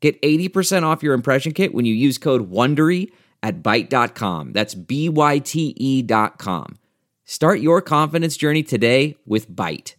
[0.00, 3.10] Get 80% off your impression kit when you use code WONDERY
[3.42, 4.52] at Byte.com.
[4.52, 6.78] That's B-Y-T-E dot com.
[7.24, 9.94] Start your confidence journey today with Byte.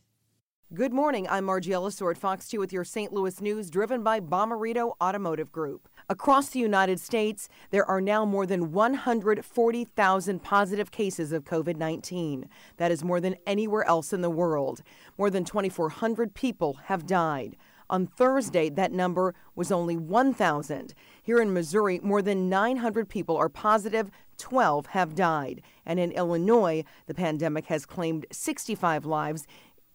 [0.74, 1.28] Good morning.
[1.28, 3.12] I'm Margie Ellisor at Fox 2 with your St.
[3.12, 5.90] Louis news driven by Bomarito Automotive Group.
[6.10, 12.48] Across the United States, there are now more than 140,000 positive cases of COVID 19.
[12.78, 14.84] That is more than anywhere else in the world.
[15.18, 17.56] More than 2,400 people have died.
[17.90, 20.94] On Thursday, that number was only 1,000.
[21.24, 25.62] Here in Missouri, more than 900 people are positive, 12 have died.
[25.86, 29.48] And in Illinois, the pandemic has claimed 65 lives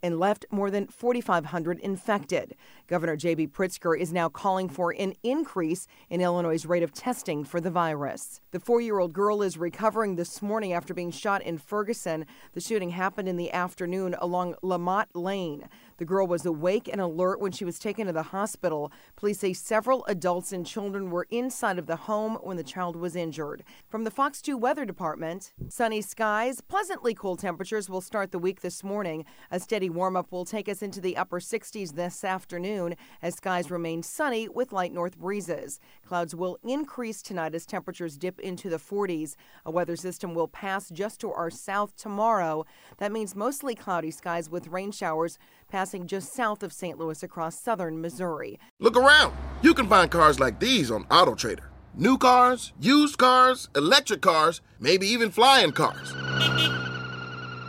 [0.04, 2.54] and left more than 4,500 infected.
[2.88, 3.46] Governor J.B.
[3.46, 8.42] Pritzker is now calling for an increase in Illinois' rate of testing for the virus.
[8.50, 12.26] The four year old girl is recovering this morning after being shot in Ferguson.
[12.52, 15.70] The shooting happened in the afternoon along Lamott Lane.
[15.98, 18.90] The girl was awake and alert when she was taken to the hospital.
[19.16, 23.14] Police say several adults and children were inside of the home when the child was
[23.14, 23.62] injured.
[23.88, 28.60] From the Fox 2 Weather Department, sunny skies, pleasantly cool temperatures will start the week
[28.60, 29.24] this morning.
[29.50, 33.70] A steady warm up will take us into the upper 60s this afternoon as skies
[33.70, 35.78] remain sunny with light north breezes.
[36.06, 39.36] Clouds will increase tonight as temperatures dip into the 40s.
[39.64, 42.66] A weather system will pass just to our south tomorrow.
[42.98, 45.38] That means mostly cloudy skies with rain showers
[45.84, 46.98] passing just south of St.
[46.98, 48.58] Louis across southern Missouri.
[48.80, 49.34] Look around.
[49.60, 51.66] You can find cars like these on AutoTrader.
[51.94, 56.14] New cars, used cars, electric cars, maybe even flying cars.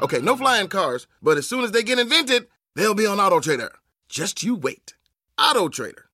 [0.01, 3.71] Okay, no flying cars, but as soon as they get invented, they'll be on AutoTrader.
[4.07, 4.93] Just you wait.
[5.37, 6.05] AutoTrader.